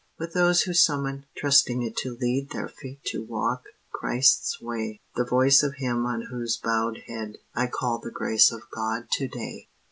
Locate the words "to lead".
1.97-2.49